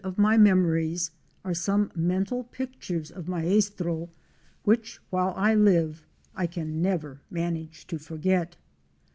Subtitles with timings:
[0.03, 1.11] of my memories
[1.45, 4.09] are some mental pictures of Maestro,
[4.63, 8.55] which, while I live, I can never manage to forget.